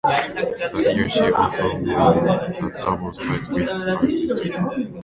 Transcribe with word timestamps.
That 0.03 0.93
year 0.95 1.07
she 1.09 1.21
also 1.31 1.61
won 1.73 1.83
the 1.85 2.71
doubles 2.83 3.19
title 3.19 3.53
with 3.53 3.69
her 3.69 3.99
sister. 4.11 4.89